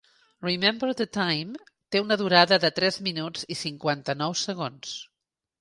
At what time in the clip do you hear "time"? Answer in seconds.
1.17-1.57